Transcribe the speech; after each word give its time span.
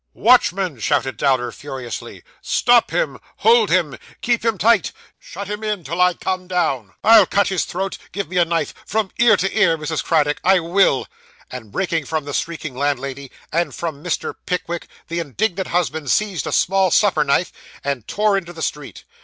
'Watchman,' 0.15 0.79
shouted 0.79 1.15
Dowler 1.15 1.51
furiously, 1.51 2.23
'stop 2.41 2.89
him 2.89 3.19
hold 3.37 3.69
him 3.69 3.99
keep 4.21 4.43
him 4.43 4.57
tight 4.57 4.91
shut 5.19 5.47
him 5.47 5.63
in, 5.63 5.83
till 5.83 6.01
I 6.01 6.15
come 6.15 6.47
down. 6.47 6.93
I'll 7.03 7.27
cut 7.27 7.49
his 7.49 7.65
throat 7.65 7.99
give 8.11 8.27
me 8.27 8.37
a 8.37 8.43
knife 8.43 8.73
from 8.87 9.11
ear 9.19 9.37
to 9.37 9.55
ear, 9.55 9.77
Mrs. 9.77 10.03
Craddock 10.03 10.39
I 10.43 10.59
will!' 10.59 11.05
And 11.51 11.71
breaking 11.71 12.05
from 12.05 12.25
the 12.25 12.33
shrieking 12.33 12.75
landlady, 12.75 13.29
and 13.53 13.75
from 13.75 14.03
Mr. 14.03 14.33
Pickwick, 14.47 14.87
the 15.07 15.19
indignant 15.19 15.67
husband 15.67 16.09
seized 16.09 16.47
a 16.47 16.51
small 16.51 16.89
supper 16.89 17.23
knife, 17.23 17.51
and 17.83 18.07
tore 18.07 18.39
into 18.39 18.53
the 18.53 18.63
street. 18.63 19.03